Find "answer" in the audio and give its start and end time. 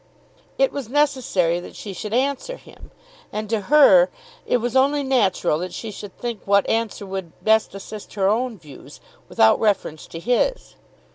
2.11-2.57, 6.67-7.05